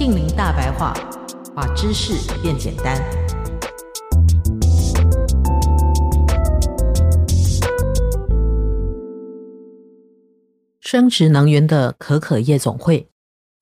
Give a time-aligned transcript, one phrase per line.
[0.00, 0.94] 近邻大白话，
[1.54, 2.96] 把知识变简单。
[10.80, 13.08] 生殖能源的可可夜总会，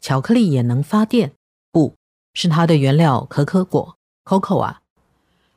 [0.00, 1.32] 巧克力也能发电？
[1.72, 1.96] 不
[2.32, 4.82] 是它的原料可可果 （cocoa） 啊。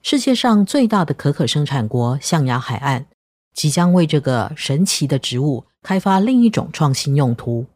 [0.02, 3.06] 世界上最大的可可生产国象牙海岸，
[3.54, 7.68] 即将为这个神奇的植物开发另一种创新用途。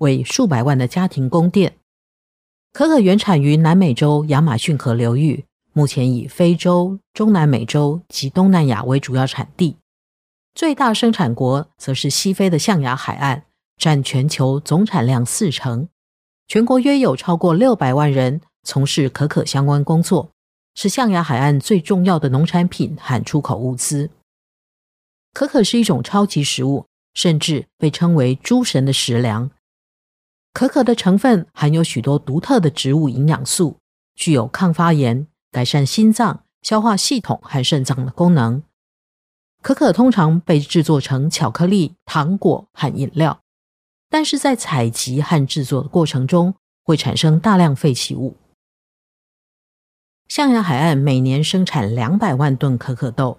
[0.00, 1.76] 为数百万的家庭供电。
[2.72, 9.76] 可可原产于南美洲亚马逊河流域，目前以非洲、中南美洲及东南亚为主要产地。
[10.54, 13.44] 最大生产国则是西非的象牙海岸，
[13.76, 15.88] 占全球总产量四成。
[16.48, 20.30] 全国约有超过六百万人从事可可相关工作，
[20.74, 24.10] 是象牙海岸最重要的农产品和出口物资。
[25.32, 29.50] 可可是一种超级食物，甚至被称为“诸神的食粮”。
[30.52, 33.78] 可可的成分含有许多独特的植物营养素，
[34.14, 38.62] 具有抗发炎、改善心脏、消化系统和肾脏的功能。
[39.62, 43.40] 可可通常被制作成巧克力、糖果和饮料，
[44.08, 48.36] 但是在采集和制作的过程中会产生大量废弃物。
[50.26, 53.38] 象牙海岸每年生产两百万吨可可豆，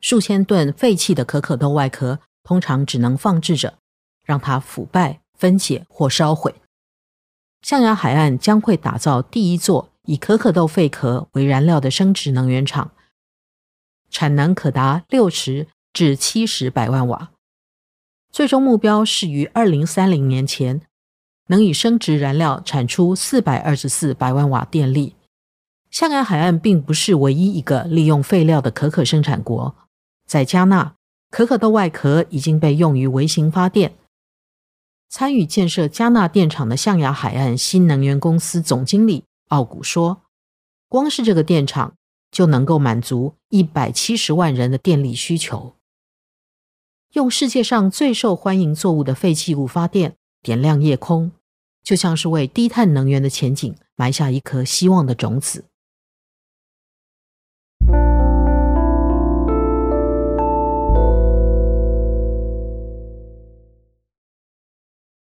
[0.00, 3.78] 数千吨废弃的可可豆外壳通常只能放置着，
[4.24, 5.20] 让它腐败。
[5.40, 6.54] 分解或烧毁。
[7.62, 12.90] 象牙海岸将会打造第一座以可可豆废壳为燃料的生殖能源厂，
[14.10, 17.30] 产能可达六十至七十百万瓦。
[18.30, 20.82] 最终目标是于二零三零年前
[21.46, 25.16] 能以生殖燃料产出四百二十四百万瓦电力。
[25.90, 29.74] 象牙海岸并不是唯一一个利用废料的可可生产国，
[30.26, 30.94] 在加纳，
[31.30, 33.94] 可可豆外壳已经被用于微型发电。
[35.10, 40.22] 参与建设加纳电厂的象牙海岸新能源公司总经理奥古说
[40.88, 41.94] ：“光是这个电厂
[42.30, 45.74] 就能够满足一百七十万人的电力需求。
[47.14, 51.32] 用世界上最受欢迎作物的废弃物发电，点亮夜空，
[51.82, 55.64] 就像是为低碳能源的前景埋下一颗希望的种子。”